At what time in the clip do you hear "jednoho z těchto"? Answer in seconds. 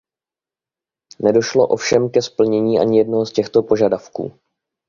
2.97-3.63